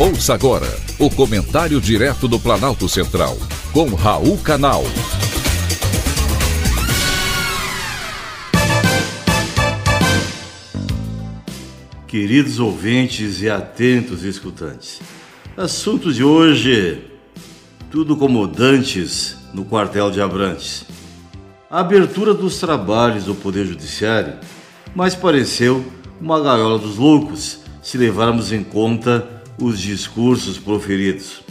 [0.00, 3.36] Ouça agora o comentário direto do Planalto Central,
[3.72, 4.84] com Raul Canal.
[12.06, 15.00] Queridos ouvintes e atentos escutantes,
[15.56, 17.04] assunto de hoje:
[17.90, 20.84] tudo como dantes no quartel de Abrantes.
[21.68, 24.34] A abertura dos trabalhos do Poder Judiciário
[24.94, 25.84] mais pareceu
[26.20, 31.42] uma gaiola dos loucos se levarmos em conta os discursos proferidos.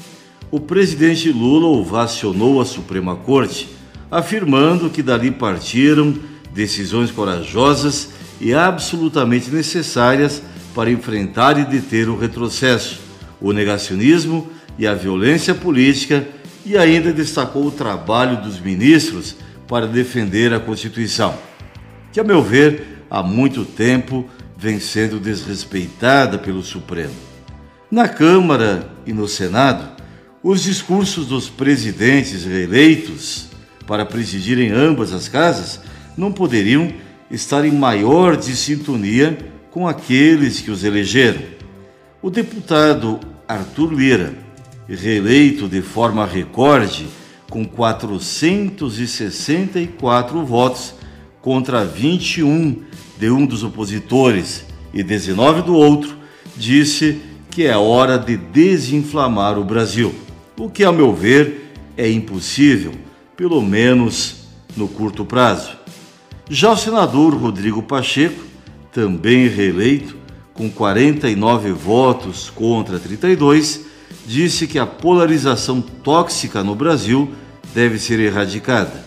[0.50, 3.68] O presidente Lula ovacionou a Suprema Corte,
[4.10, 6.16] afirmando que dali partiram
[6.54, 10.42] decisões corajosas e absolutamente necessárias
[10.74, 13.00] para enfrentar e deter o retrocesso,
[13.42, 16.26] o negacionismo e a violência política,
[16.66, 19.36] e ainda destacou o trabalho dos ministros
[19.68, 21.38] para defender a Constituição,
[22.12, 24.26] que, a meu ver, há muito tempo
[24.58, 27.27] vem sendo desrespeitada pelo Supremo.
[27.90, 29.96] Na Câmara e no Senado,
[30.44, 33.48] os discursos dos presidentes reeleitos
[33.86, 35.80] para presidirem ambas as casas
[36.18, 36.92] não poderiam
[37.32, 39.38] estar em maior de sintonia
[39.72, 41.40] com aqueles que os elegeram.
[42.22, 44.34] O deputado Arthur Lira,
[44.86, 47.08] reeleito de forma recorde,
[47.50, 50.94] com 464 votos
[51.42, 52.84] contra 21
[53.18, 56.18] de um dos opositores e 19 do outro,
[56.58, 57.22] disse
[57.58, 60.14] que é hora de desinflamar o Brasil,
[60.60, 62.92] o que, a meu ver, é impossível,
[63.36, 64.44] pelo menos
[64.76, 65.72] no curto prazo.
[66.48, 68.44] Já o senador Rodrigo Pacheco,
[68.92, 70.16] também reeleito,
[70.54, 73.86] com 49 votos contra 32,
[74.28, 77.32] disse que a polarização tóxica no Brasil
[77.74, 79.04] deve ser erradicada.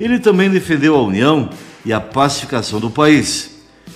[0.00, 1.50] Ele também defendeu a união
[1.84, 3.50] e a pacificação do país.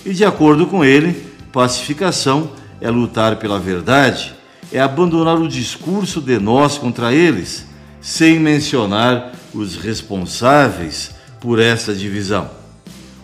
[0.05, 1.19] E, de acordo com ele,
[1.51, 4.33] pacificação é lutar pela verdade,
[4.71, 7.65] é abandonar o discurso de nós contra eles,
[8.01, 12.49] sem mencionar os responsáveis por essa divisão.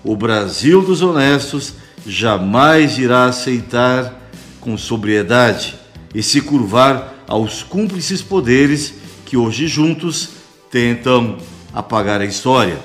[0.04, 1.76] O Brasil dos honestos
[2.06, 4.14] jamais irá aceitar
[4.60, 5.76] com sobriedade
[6.14, 8.94] e se curvar aos cúmplices poderes
[9.26, 10.30] que hoje juntos
[10.70, 11.38] tentam
[11.74, 12.78] apagar a história.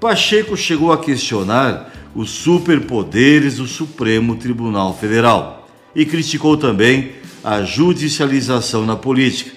[0.00, 5.65] Pacheco chegou a questionar os superpoderes do Supremo Tribunal Federal
[5.96, 7.12] e criticou também
[7.42, 9.50] a judicialização na política.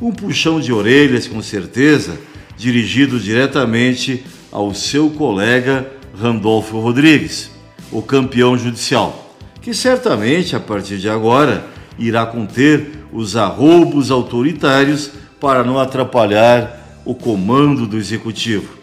[0.00, 2.18] Um puxão de orelhas, com certeza,
[2.56, 5.86] dirigido diretamente ao seu colega
[6.18, 7.50] Randolfo Rodrigues,
[7.90, 11.66] o campeão judicial, que certamente a partir de agora
[11.98, 18.78] irá conter os arroubos autoritários para não atrapalhar o comando do executivo.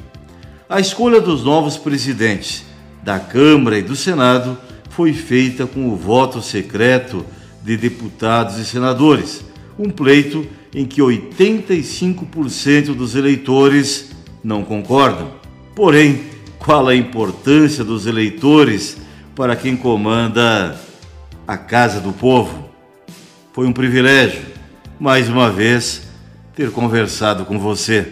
[0.69, 2.63] A escolha dos novos presidentes
[3.01, 4.57] da Câmara e do Senado
[4.89, 7.25] foi feita com o voto secreto
[7.63, 9.43] de deputados e senadores,
[9.77, 14.11] um pleito em que 85% dos eleitores
[14.43, 15.31] não concordam.
[15.75, 16.23] Porém,
[16.57, 18.97] qual a importância dos eleitores
[19.35, 20.79] para quem comanda
[21.47, 22.69] a Casa do Povo?
[23.53, 24.41] Foi um privilégio,
[24.99, 26.03] mais uma vez,
[26.55, 28.11] ter conversado com você.